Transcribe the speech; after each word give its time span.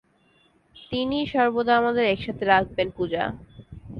তিনিই 0.91 1.25
সর্বদা 1.25 1.73
আমাদের, 1.77 2.05
একসাথে 2.05 2.43
রাখবেন, 2.45 2.87
পূজা। 2.97 3.23